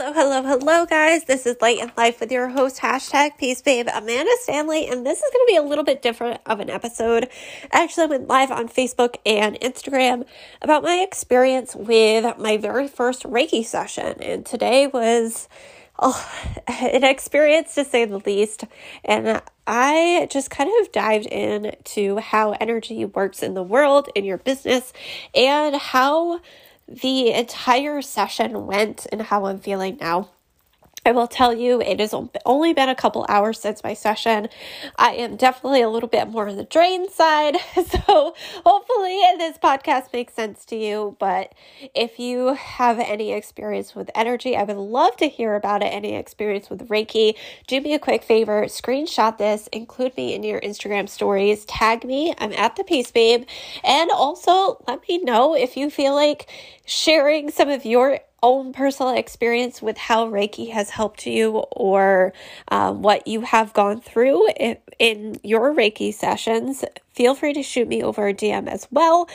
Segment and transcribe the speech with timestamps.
[0.00, 1.24] Hello, hello, hello, guys.
[1.24, 5.18] This is Light in Life with your host, hashtag Peace Babe, Amanda Stanley, and this
[5.18, 7.28] is going to be a little bit different of an episode.
[7.70, 10.24] Actually, I went live on Facebook and Instagram
[10.62, 15.50] about my experience with my very first Reiki session, and today was
[15.98, 16.26] oh,
[16.66, 18.64] an experience to say the least.
[19.04, 24.38] And I just kind of dived into how energy works in the world, in your
[24.38, 24.94] business,
[25.34, 26.40] and how
[26.90, 30.30] the entire session went and how I'm feeling now.
[31.04, 32.14] I will tell you, it has
[32.44, 34.48] only been a couple hours since my session.
[34.96, 37.56] I am definitely a little bit more on the drain side.
[37.90, 41.16] So hopefully this podcast makes sense to you.
[41.18, 41.54] But
[41.94, 45.86] if you have any experience with energy, I would love to hear about it.
[45.86, 47.34] Any experience with Reiki,
[47.66, 52.34] do me a quick favor, screenshot this, include me in your Instagram stories, tag me.
[52.38, 53.44] I'm at the Peace Babe.
[53.82, 56.48] And also let me know if you feel like
[56.84, 62.32] sharing some of your own personal experience with how Reiki has helped you or
[62.68, 64.48] um, what you have gone through
[64.98, 69.28] in your Reiki sessions, feel free to shoot me over a DM as well.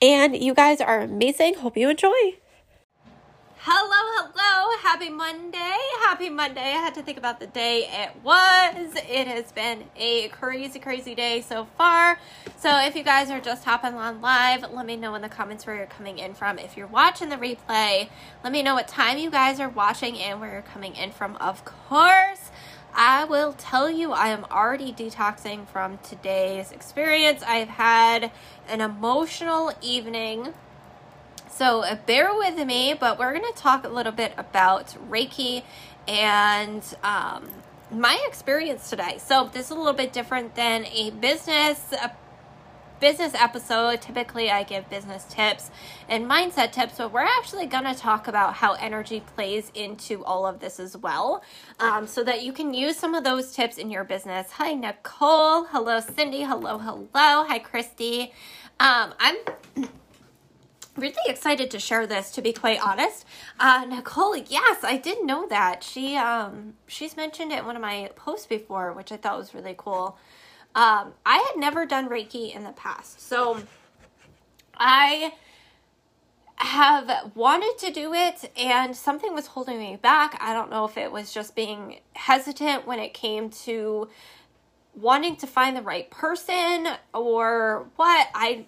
[0.00, 1.54] And you guys are amazing.
[1.54, 2.41] Hope you enjoy.
[3.64, 4.76] Hello, hello.
[4.82, 5.76] Happy Monday.
[6.00, 6.60] Happy Monday.
[6.60, 8.96] I had to think about the day it was.
[9.08, 12.18] It has been a crazy, crazy day so far.
[12.56, 15.64] So if you guys are just hopping on live, let me know in the comments
[15.64, 16.58] where you're coming in from.
[16.58, 18.08] If you're watching the replay,
[18.42, 21.36] let me know what time you guys are watching and where you're coming in from.
[21.36, 22.50] Of course,
[22.92, 27.44] I will tell you I am already detoxing from today's experience.
[27.46, 28.32] I've had
[28.66, 30.52] an emotional evening
[31.52, 35.62] so uh, bear with me, but we're going to talk a little bit about Reiki
[36.08, 37.48] and um,
[37.90, 39.18] my experience today.
[39.18, 42.12] So this is a little bit different than a business a
[43.00, 44.00] business episode.
[44.00, 45.72] Typically, I give business tips
[46.08, 50.46] and mindset tips, but we're actually going to talk about how energy plays into all
[50.46, 51.42] of this as well,
[51.80, 54.52] um, so that you can use some of those tips in your business.
[54.52, 55.64] Hi, Nicole.
[55.64, 56.42] Hello, Cindy.
[56.42, 57.08] Hello, hello.
[57.12, 58.32] Hi, Christy.
[58.78, 59.36] Um, I'm
[60.96, 63.24] really excited to share this to be quite honest.
[63.58, 65.82] Uh nicole yes i didn't know that.
[65.82, 69.54] She um she's mentioned it in one of my posts before which i thought was
[69.54, 70.18] really cool.
[70.74, 73.62] Um i had never done reiki in the past so
[74.76, 75.32] i
[76.56, 80.38] have wanted to do it and something was holding me back.
[80.40, 84.08] I don't know if it was just being hesitant when it came to
[84.94, 88.28] wanting to find the right person or what.
[88.34, 88.66] I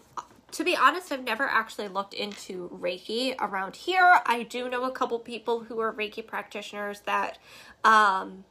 [0.54, 4.20] to be honest, I've never actually looked into Reiki around here.
[4.25, 7.38] I do know a couple people who are Reiki practitioners that
[7.82, 8.44] um,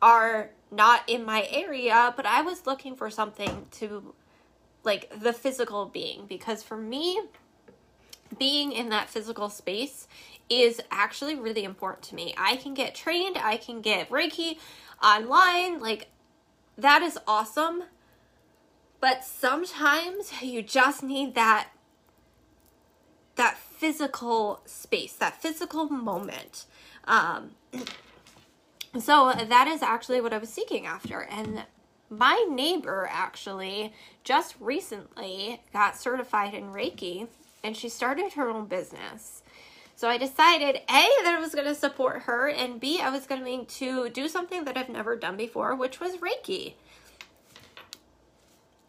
[0.00, 4.14] are not in my area, but I was looking for something to
[4.82, 7.20] like the physical being because for me,
[8.38, 10.08] being in that physical space
[10.48, 12.34] is actually really important to me.
[12.38, 14.56] I can get trained, I can get Reiki
[15.02, 16.08] online, like
[16.78, 17.84] that is awesome.
[19.02, 21.70] But sometimes you just need that
[23.34, 26.66] that physical space, that physical moment.
[27.06, 27.50] Um,
[29.00, 31.22] so that is actually what I was seeking after.
[31.22, 31.64] And
[32.10, 33.92] my neighbor actually
[34.22, 37.26] just recently got certified in Reiki
[37.64, 39.42] and she started her own business.
[39.96, 43.26] So I decided A, that I was going to support her, and B, I was
[43.26, 46.74] going to do something that I've never done before, which was Reiki.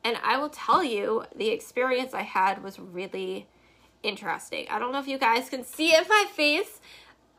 [0.03, 3.47] And I will tell you, the experience I had was really
[4.01, 4.67] interesting.
[4.69, 6.81] I don't know if you guys can see it in my face.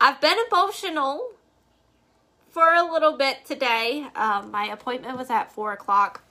[0.01, 1.31] I've been emotional
[2.49, 4.07] for a little bit today.
[4.15, 6.23] Um, my appointment was at 4 o'clock.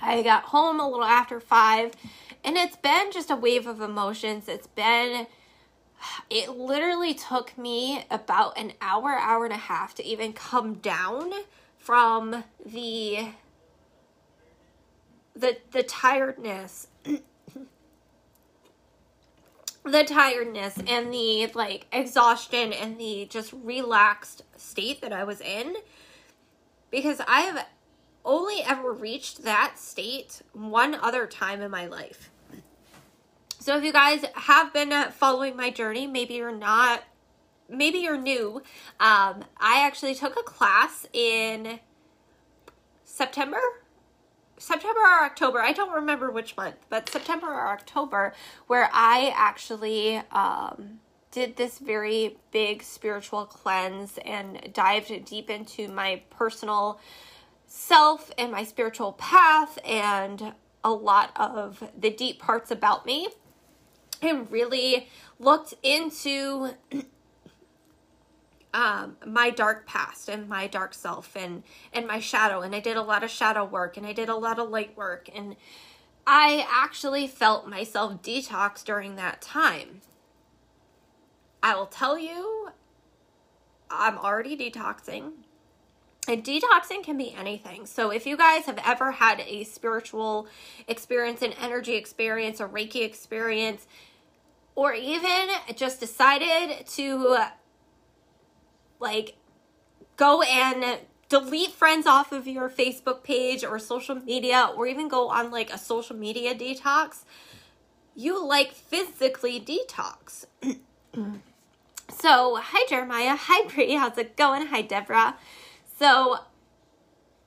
[0.00, 1.92] I got home a little after 5.
[2.44, 4.48] And it's been just a wave of emotions.
[4.48, 5.26] It's been
[6.30, 11.32] it literally took me about an hour, hour and a half to even come down
[11.78, 13.28] from the
[15.34, 16.88] the the tiredness
[19.84, 25.74] the tiredness and the like exhaustion and the just relaxed state that I was in
[26.90, 27.66] because I have
[28.24, 32.30] only ever reached that state one other time in my life.
[33.58, 37.02] So if you guys have been following my journey, maybe you're not
[37.68, 38.62] maybe you're new.
[39.00, 41.80] Um I actually took a class in
[43.04, 43.60] September
[44.62, 48.32] September or October, I don't remember which month, but September or October,
[48.68, 51.00] where I actually um,
[51.32, 57.00] did this very big spiritual cleanse and dived deep into my personal
[57.66, 60.54] self and my spiritual path and
[60.84, 63.28] a lot of the deep parts about me.
[64.20, 65.08] And really
[65.40, 66.74] looked into
[68.74, 72.96] um, my dark past and my dark self and and my shadow and I did
[72.96, 75.56] a lot of shadow work and I did a lot of light work and
[76.26, 80.00] I actually felt myself detox during that time.
[81.62, 82.70] I will tell you
[83.90, 85.32] I'm already detoxing.
[86.28, 87.84] And detoxing can be anything.
[87.84, 90.46] So if you guys have ever had a spiritual
[90.86, 93.86] experience, an energy experience, a Reiki experience,
[94.76, 97.36] or even just decided to
[99.02, 99.36] like
[100.16, 105.28] go and delete friends off of your Facebook page or social media or even go
[105.28, 107.24] on like a social media detox,
[108.14, 110.44] you like physically detox.
[112.10, 114.66] so, hi Jeremiah, hi Brie, how's it going?
[114.66, 115.36] Hi Deborah.
[115.98, 116.38] So,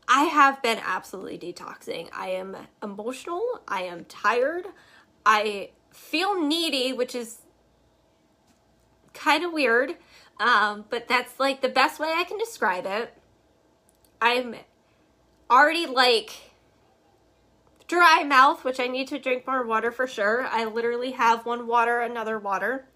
[0.07, 2.09] I have been absolutely detoxing.
[2.13, 4.65] I am emotional, I am tired,
[5.25, 7.39] I feel needy, which is
[9.13, 9.95] kind of weird.
[10.39, 13.13] Um, but that's like the best way I can describe it.
[14.21, 14.55] I'm
[15.49, 16.31] already like
[17.87, 20.45] dry mouth, which I need to drink more water for sure.
[20.45, 22.87] I literally have one water, another water.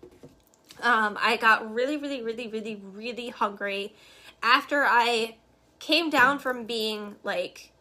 [0.81, 3.93] Um, I got really, really, really, really, really hungry
[4.41, 5.35] after I
[5.79, 7.71] came down from being like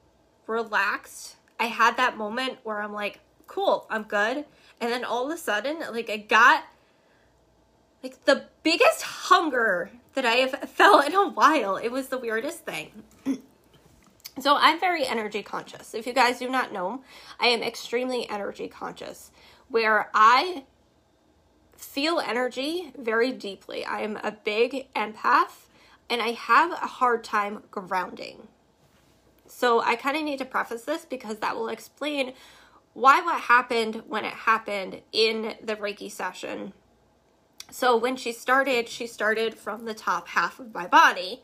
[0.46, 1.36] relaxed.
[1.60, 4.44] I had that moment where I'm like, cool, I'm good.
[4.80, 6.64] And then all of a sudden, like, I got
[8.02, 11.76] like the biggest hunger that I have felt in a while.
[11.76, 13.02] It was the weirdest thing.
[14.40, 15.94] so I'm very energy conscious.
[15.94, 17.02] If you guys do not know,
[17.40, 19.30] I am extremely energy conscious
[19.68, 20.64] where I
[21.76, 23.84] feel energy very deeply.
[23.84, 25.66] I am a big empath
[26.10, 28.48] and I have a hard time grounding.
[29.46, 32.34] So I kind of need to preface this because that will explain
[32.94, 36.72] why what happened when it happened in the Reiki session
[37.70, 41.42] so when she started, she started from the top half of my body.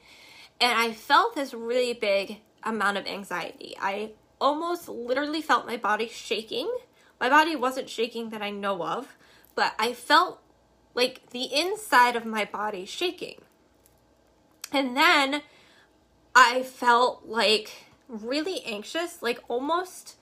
[0.61, 3.77] And I felt this really big amount of anxiety.
[3.81, 6.73] I almost literally felt my body shaking.
[7.21, 9.17] My body wasn't shaking that I know of,
[9.55, 10.41] but I felt
[10.95, 13.43] like the inside of my body shaking.
[14.73, 15.43] And then
[16.35, 20.17] I felt like really anxious, like almost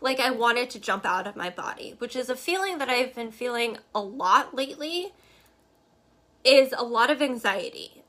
[0.00, 3.14] like I wanted to jump out of my body, which is a feeling that I've
[3.14, 5.12] been feeling a lot lately
[6.44, 8.02] is a lot of anxiety.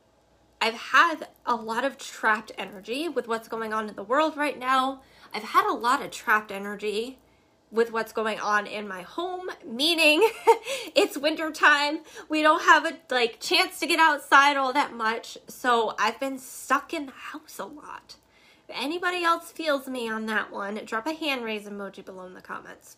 [0.62, 4.60] I've had a lot of trapped energy with what's going on in the world right
[4.60, 5.02] now.
[5.34, 7.18] I've had a lot of trapped energy
[7.72, 10.28] with what's going on in my home, meaning
[10.96, 12.00] it's winter time.
[12.28, 15.38] We don't have a like chance to get outside all that much.
[15.48, 18.16] So I've been stuck in the house a lot.
[18.68, 22.34] If anybody else feels me on that one, drop a hand raise emoji below in
[22.34, 22.98] the comments.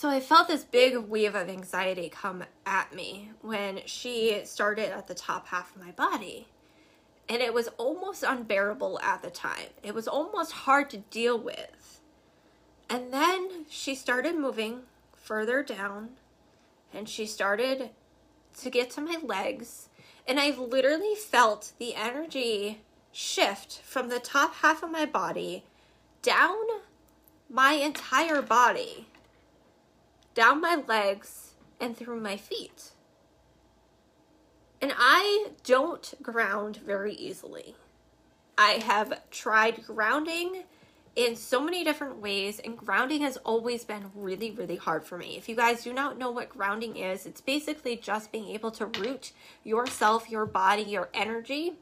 [0.00, 5.08] So I felt this big wave of anxiety come at me when she started at
[5.08, 6.48] the top half of my body.
[7.28, 9.66] And it was almost unbearable at the time.
[9.82, 12.00] It was almost hard to deal with.
[12.88, 16.12] And then she started moving further down
[16.94, 17.90] and she started
[18.62, 19.90] to get to my legs.
[20.26, 22.80] And I literally felt the energy
[23.12, 25.64] shift from the top half of my body
[26.22, 26.56] down
[27.50, 29.08] my entire body
[30.34, 32.92] down my legs and through my feet.
[34.82, 37.74] And I don't ground very easily.
[38.56, 40.64] I have tried grounding
[41.16, 45.36] in so many different ways, and grounding has always been really, really hard for me.
[45.36, 48.86] If you guys do not know what grounding is, it's basically just being able to
[48.86, 49.32] root
[49.64, 51.74] yourself, your body, your energy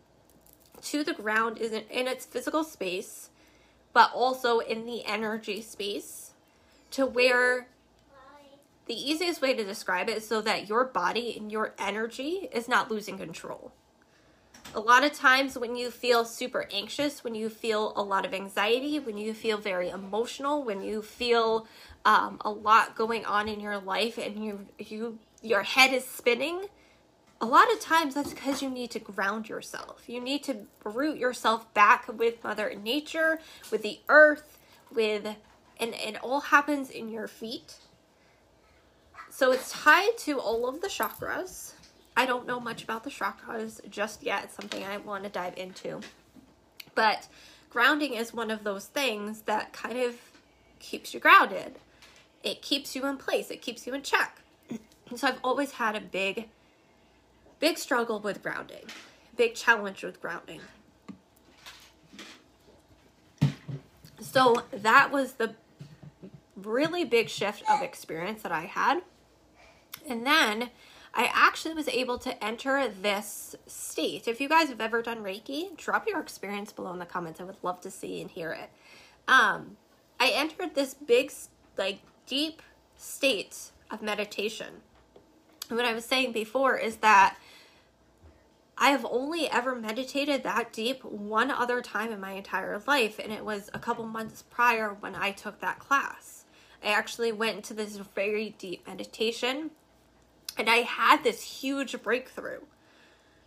[0.82, 3.30] to the ground in, in its physical space,
[3.92, 6.32] but also in the energy space
[6.92, 7.68] to where
[8.88, 12.68] the easiest way to describe it is so that your body and your energy is
[12.68, 13.72] not losing control.
[14.74, 18.34] A lot of times when you feel super anxious, when you feel a lot of
[18.34, 21.66] anxiety, when you feel very emotional, when you feel
[22.04, 26.66] um, a lot going on in your life and you you your head is spinning,
[27.40, 30.04] a lot of times that's because you need to ground yourself.
[30.06, 33.40] You need to root yourself back with Mother Nature,
[33.70, 34.58] with the earth,
[34.92, 35.36] with
[35.80, 37.76] and it all happens in your feet
[39.38, 41.74] so it's tied to all of the chakras.
[42.16, 44.42] I don't know much about the chakras just yet.
[44.42, 46.00] It's something I want to dive into.
[46.96, 47.28] But
[47.70, 50.16] grounding is one of those things that kind of
[50.80, 51.76] keeps you grounded.
[52.42, 53.48] It keeps you in place.
[53.52, 54.40] It keeps you in check.
[55.14, 56.48] So I've always had a big,
[57.60, 58.86] big struggle with grounding,
[59.36, 60.62] big challenge with grounding.
[64.20, 65.54] So that was the
[66.56, 69.02] really big shift of experience that I had.
[70.08, 70.70] And then
[71.14, 74.28] I actually was able to enter this state.
[74.28, 77.40] If you guys have ever done Reiki, drop your experience below in the comments.
[77.40, 78.70] I would love to see and hear it.
[79.26, 79.76] Um,
[80.20, 81.32] I entered this big,
[81.76, 82.62] like, deep
[82.96, 84.82] state of meditation.
[85.68, 87.36] what I was saying before is that
[88.76, 93.32] I have only ever meditated that deep one other time in my entire life, and
[93.32, 96.44] it was a couple months prior when I took that class.
[96.82, 99.72] I actually went into this very deep meditation
[100.58, 102.60] and I had this huge breakthrough.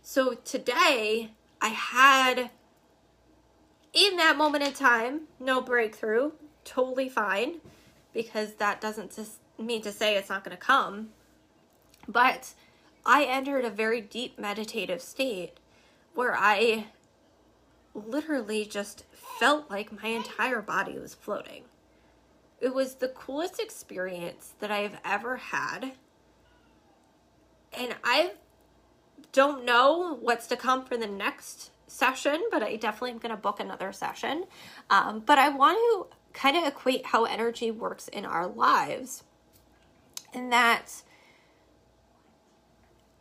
[0.02, 2.50] So today, I had
[3.92, 6.32] in that moment in time, no breakthrough,
[6.64, 7.60] totally fine,
[8.14, 9.16] because that doesn't
[9.58, 11.10] mean to say it's not going to come.
[12.08, 12.54] But
[13.04, 15.58] I entered a very deep meditative state
[16.14, 16.86] where I
[17.94, 21.64] literally just felt like my entire body was floating.
[22.60, 25.92] It was the coolest experience that I've ever had.
[27.76, 28.32] And I
[29.32, 33.36] don't know what's to come for the next session, but I definitely am going to
[33.36, 34.44] book another session.
[34.90, 39.24] Um, but I want to kind of equate how energy works in our lives.
[40.34, 41.02] And that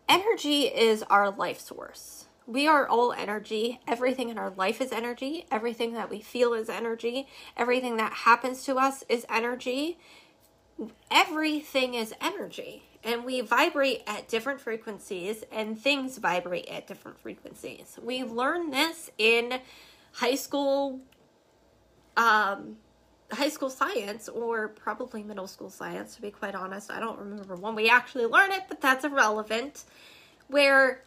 [0.08, 2.26] energy is our life source.
[2.48, 3.80] We are all energy.
[3.88, 5.46] Everything in our life is energy.
[5.52, 7.28] Everything that we feel is energy.
[7.56, 9.98] Everything that happens to us is energy.
[11.10, 17.98] Everything is energy and we vibrate at different frequencies and things vibrate at different frequencies.
[18.02, 19.60] We learn this in
[20.14, 21.00] high school
[22.18, 22.78] um
[23.32, 26.92] high school science or probably middle school science to be quite honest.
[26.92, 29.86] I don't remember when we actually learn it, but that's irrelevant.
[30.48, 31.04] Where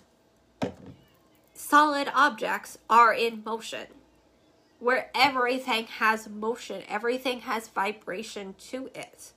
[1.53, 3.87] solid objects are in motion.
[4.79, 9.33] Where everything has motion, everything has vibration to it.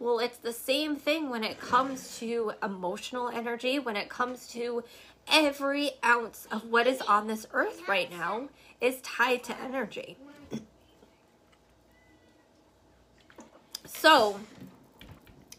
[0.00, 4.82] Well, it's the same thing when it comes to emotional energy, when it comes to
[5.30, 8.48] every ounce of what is on this earth right now
[8.80, 10.16] is tied to energy.
[13.84, 14.40] So,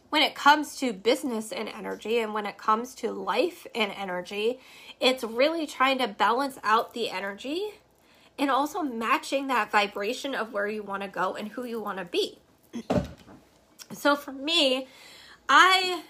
[0.10, 4.60] when it comes to business and energy and when it comes to life and energy,
[5.00, 7.76] it's really trying to balance out the energy
[8.40, 12.00] and also matching that vibration of where you want to go and who you want
[12.00, 12.40] to be.
[13.94, 14.88] So for me,
[15.48, 16.04] I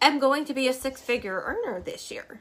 [0.00, 2.40] am going to be a six figure earner this year.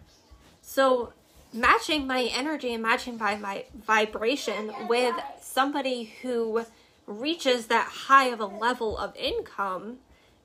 [0.61, 1.13] So
[1.53, 6.65] matching my energy and matching by my vibration with somebody who
[7.05, 9.97] reaches that high of a level of income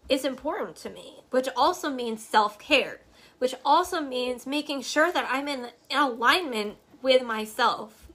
[0.09, 3.00] is important to me, which also means self care,
[3.38, 8.09] which also means making sure that I'm in, in alignment with myself.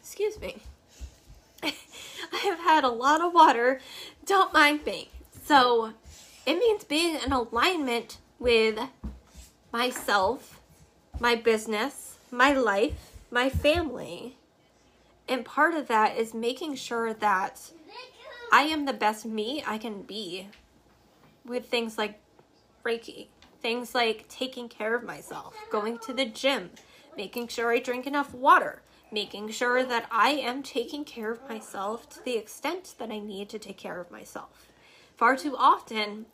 [0.00, 0.58] Excuse me.
[1.62, 3.80] I have had a lot of water.
[4.28, 5.08] Don't mind me.
[5.44, 5.94] So
[6.44, 8.78] it means being in alignment with
[9.72, 10.60] myself,
[11.18, 14.36] my business, my life, my family.
[15.26, 17.70] And part of that is making sure that
[18.52, 20.48] I am the best me I can be
[21.46, 22.20] with things like
[22.84, 23.28] Reiki,
[23.62, 26.68] things like taking care of myself, going to the gym,
[27.16, 32.08] making sure I drink enough water, making sure that I am taking care of myself
[32.10, 34.68] to the extent that I need to take care of myself.
[35.16, 36.26] Far too often,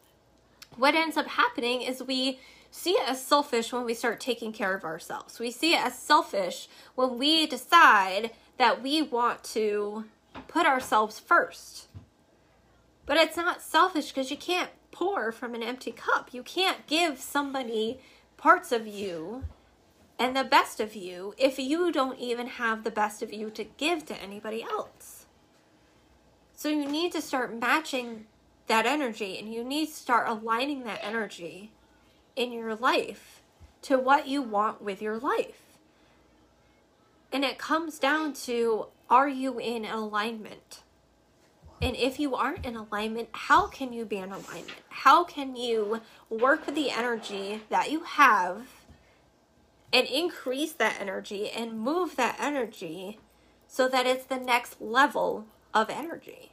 [0.76, 2.40] what ends up happening is we
[2.70, 5.38] see it as selfish when we start taking care of ourselves.
[5.38, 10.04] We see it as selfish when we decide that we want to
[10.48, 11.86] put ourselves first.
[13.06, 16.32] But it's not selfish because you can't pour from an empty cup.
[16.32, 18.00] You can't give somebody
[18.36, 19.44] parts of you
[20.18, 23.64] and the best of you if you don't even have the best of you to
[23.64, 25.26] give to anybody else.
[26.54, 28.26] So you need to start matching
[28.66, 31.72] that energy and you need to start aligning that energy
[32.36, 33.42] in your life
[33.82, 35.60] to what you want with your life.
[37.32, 40.80] And it comes down to are you in alignment?
[41.82, 44.78] And if you aren't in alignment, how can you be in alignment?
[44.88, 48.62] How can you work with the energy that you have
[49.94, 53.20] and increase that energy and move that energy
[53.68, 56.50] so that it's the next level of energy.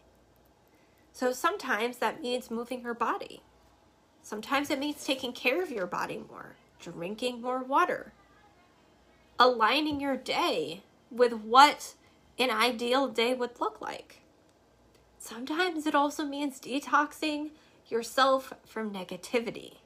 [1.12, 3.42] So sometimes that means moving your body.
[4.22, 8.14] Sometimes it means taking care of your body more, drinking more water,
[9.40, 11.96] aligning your day with what
[12.38, 14.22] an ideal day would look like.
[15.18, 17.50] Sometimes it also means detoxing
[17.90, 19.78] yourself from negativity.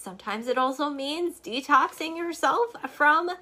[0.00, 3.32] Sometimes it also means detoxing yourself from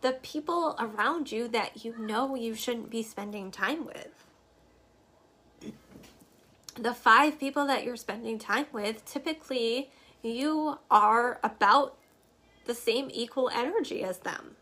[0.00, 5.72] the people around you that you know you shouldn't be spending time with.
[6.76, 9.90] The five people that you're spending time with, typically
[10.22, 11.96] you are about
[12.66, 14.54] the same equal energy as them.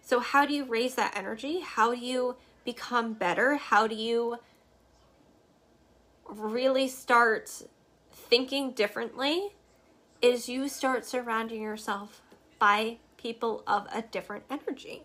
[0.00, 1.60] So, how do you raise that energy?
[1.60, 3.56] How do you become better?
[3.56, 4.38] How do you
[6.26, 7.64] really start
[8.10, 9.50] thinking differently?
[10.22, 12.22] Is you start surrounding yourself
[12.58, 15.02] by people of a different energy.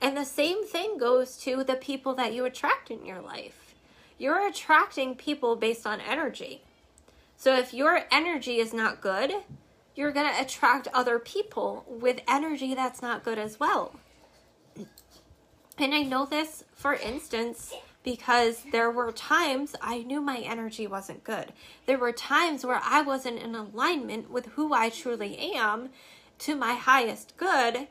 [0.00, 3.74] And the same thing goes to the people that you attract in your life.
[4.18, 6.62] You're attracting people based on energy.
[7.36, 9.32] So if your energy is not good,
[9.94, 13.94] you're going to attract other people with energy that's not good as well.
[15.78, 21.24] And I know this, for instance, because there were times I knew my energy wasn't
[21.24, 21.52] good.
[21.86, 25.90] There were times where I wasn't in alignment with who I truly am
[26.40, 27.86] to my highest good,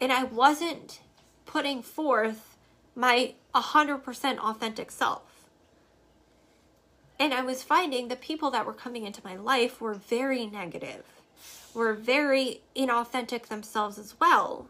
[0.00, 1.00] and I wasn't
[1.46, 2.56] putting forth
[2.94, 5.22] my 100% authentic self.
[7.18, 11.04] And I was finding the people that were coming into my life were very negative,
[11.72, 14.68] were very inauthentic themselves as well.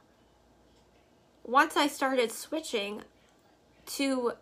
[1.43, 3.03] Once I started switching
[3.87, 4.33] to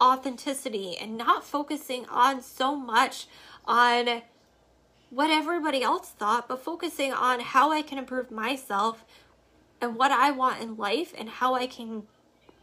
[0.00, 3.26] authenticity and not focusing on so much
[3.64, 4.22] on
[5.10, 9.04] what everybody else thought, but focusing on how I can improve myself
[9.80, 12.04] and what I want in life and how I can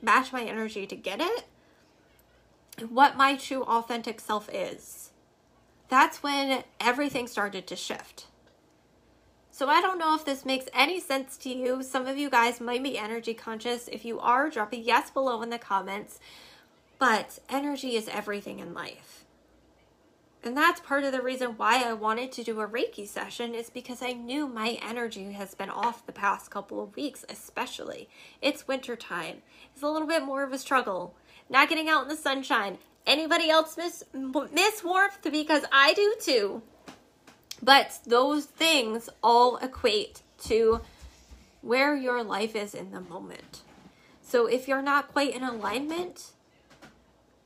[0.01, 1.45] match my energy to get it,
[2.77, 5.11] and what my true authentic self is.
[5.89, 8.27] That's when everything started to shift.
[9.51, 11.83] So I don't know if this makes any sense to you.
[11.83, 13.87] Some of you guys might be energy conscious.
[13.87, 16.19] If you are, drop a yes below in the comments.
[17.03, 19.25] But energy is everything in life.
[20.41, 23.69] And that's part of the reason why I wanted to do a Reiki session is
[23.69, 28.07] because I knew my energy has been off the past couple of weeks, especially.
[28.41, 29.41] It's winter time.
[29.74, 31.13] It's a little bit more of a struggle.
[31.50, 32.77] Not getting out in the sunshine.
[33.05, 36.62] Anybody else miss miss warmth because I do too.
[37.62, 40.79] But those things all equate to
[41.62, 43.60] where your life is in the moment.
[44.22, 46.31] So if you're not quite in alignment,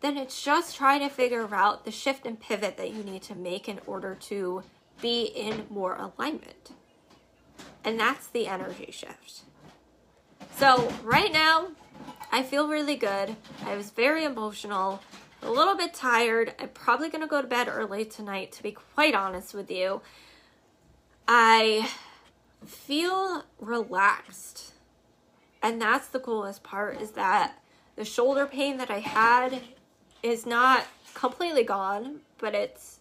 [0.02, 3.36] then it's just trying to figure out the shift and pivot that you need to
[3.36, 4.64] make in order to
[5.02, 6.72] be in more alignment.
[7.84, 9.42] And that's the energy shift.
[10.58, 11.68] So, right now,
[12.32, 13.36] I feel really good.
[13.66, 15.02] I was very emotional,
[15.42, 16.54] a little bit tired.
[16.60, 20.02] I'm probably going to go to bed early tonight, to be quite honest with you.
[21.28, 21.90] I
[22.66, 24.74] feel relaxed.
[25.62, 27.60] And that's the coolest part is that
[27.96, 29.62] the shoulder pain that I had
[30.28, 33.00] is not completely gone, but it's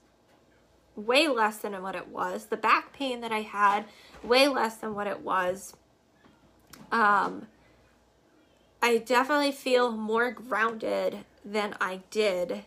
[0.94, 2.46] way less than what it was.
[2.46, 3.84] The back pain that I had,
[4.22, 5.74] way less than what it was.
[6.90, 7.46] Um,
[8.82, 12.64] I definitely feel more grounded than I did.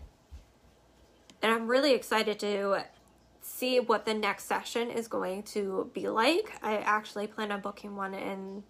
[1.42, 2.84] And I'm really excited to
[3.42, 6.60] see what the next session is going to be like.
[6.62, 8.64] I actually plan on booking one in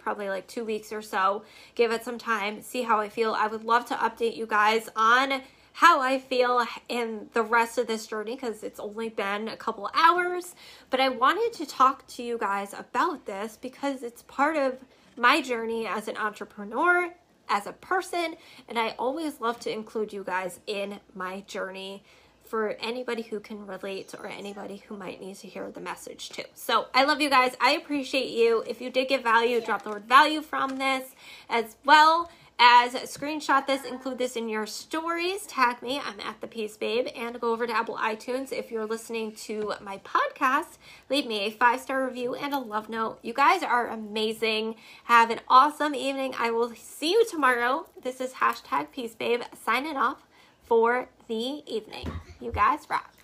[0.00, 1.44] probably like two weeks or so.
[1.74, 3.34] Give it some time, see how I feel.
[3.34, 7.86] I would love to update you guys on how I feel in the rest of
[7.86, 10.54] this journey because it's only been a couple hours.
[10.90, 14.78] But I wanted to talk to you guys about this because it's part of
[15.16, 17.12] my journey as an entrepreneur,
[17.48, 18.36] as a person,
[18.68, 22.02] and I always love to include you guys in my journey
[22.50, 26.42] for anybody who can relate or anybody who might need to hear the message too.
[26.54, 27.54] So I love you guys.
[27.60, 28.64] I appreciate you.
[28.66, 31.14] If you did get value, drop the word value from this
[31.48, 32.28] as well
[32.62, 37.06] as screenshot this, include this in your stories, tag me, I'm at the Peace Babe,
[37.16, 40.76] and go over to Apple iTunes if you're listening to my podcast.
[41.08, 43.18] Leave me a five star review and a love note.
[43.22, 44.74] You guys are amazing.
[45.04, 46.34] Have an awesome evening.
[46.38, 47.86] I will see you tomorrow.
[48.02, 50.26] This is hashtag Peace Babe signing off
[50.70, 52.08] for the evening.
[52.40, 53.19] You guys rock.